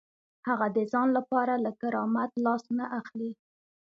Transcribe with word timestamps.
هغه 0.47 0.67
د 0.75 0.77
ځان 0.91 1.07
لپاره 1.17 1.53
له 1.65 1.71
کرامت 1.81 2.31
لاس 2.45 2.63
نه 2.77 2.85
اخلي. 2.99 3.31